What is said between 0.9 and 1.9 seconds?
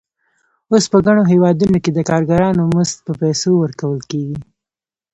په ګڼو هېوادونو